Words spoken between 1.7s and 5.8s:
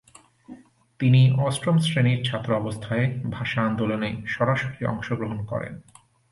শ্রেণীর ছাত্র অবস্থায় ভাষা আন্দোলনে সরাসরি অংশগ্রহণ করেন।